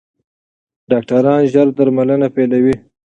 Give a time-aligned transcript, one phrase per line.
[0.91, 2.75] ډاکټران ژر درملنه پیلوي.